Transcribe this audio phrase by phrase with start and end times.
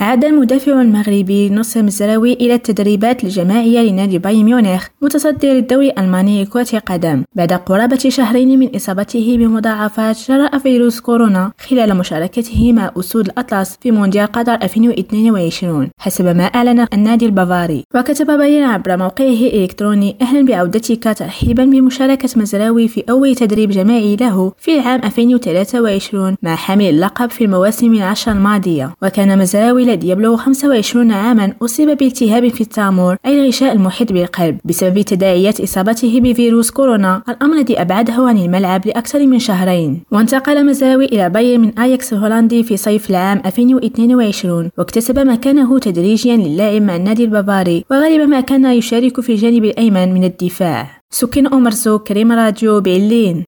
[0.00, 6.66] عاد المدافع المغربي نصر مزراوي إلى التدريبات الجماعية لنادي بايرن ميونخ متصدر الدوري الألماني لكرة
[6.74, 13.78] القدم بعد قرابة شهرين من إصابته بمضاعفات جراء فيروس كورونا خلال مشاركته مع أسود الأطلس
[13.80, 20.46] في مونديال قطر 2022 حسب ما أعلن النادي البافاري وكتب بايرن عبر موقعه الإلكتروني أهلا
[20.46, 27.30] بعودتك ترحيبا بمشاركة مزراوي في أول تدريب جماعي له في العام 2023 مع حامل اللقب
[27.30, 28.94] في المواسم العشر الماضية.
[29.02, 35.00] وكان مزراوي الذي يبلغ 25 عاما أصيب بالتهاب في التامور أي الغشاء المحيط بالقلب بسبب
[35.00, 37.22] تداعيات إصابته بفيروس كورونا.
[37.28, 40.02] الأمر الذي أبعده عن الملعب لأكثر من شهرين.
[40.12, 46.82] وانتقل مزراوي إلى بايرن من آياكس الهولندي في صيف العام 2022 واكتسب مكانه تدريجيا كلاعب
[46.82, 51.00] مع النادي البافاري وغالبا ما كان يشارك في الجانب الأيمن من الدفاع.
[51.10, 53.44] سكن أمرزو كريم راديو برلين.